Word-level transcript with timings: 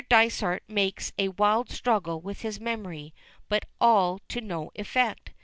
Dysart 0.09 0.63
makes 0.67 1.13
a 1.19 1.27
wild 1.27 1.69
struggle 1.69 2.19
with 2.19 2.41
his 2.41 2.59
memory, 2.59 3.13
but 3.49 3.65
all 3.79 4.19
to 4.29 4.41
no 4.41 4.71
effect. 4.73 5.31